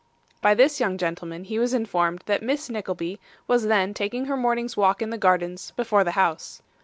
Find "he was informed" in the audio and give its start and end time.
1.43-2.23